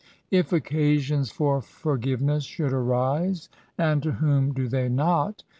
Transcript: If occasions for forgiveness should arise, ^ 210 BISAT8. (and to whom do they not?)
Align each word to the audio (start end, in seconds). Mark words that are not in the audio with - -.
If 0.31 0.51
occasions 0.51 1.29
for 1.29 1.61
forgiveness 1.61 2.43
should 2.43 2.73
arise, 2.73 3.49
^ 3.77 3.77
210 3.77 3.87
BISAT8. 3.87 3.91
(and 3.93 4.01
to 4.01 4.11
whom 4.13 4.51
do 4.51 4.67
they 4.67 4.89
not?) 4.89 5.43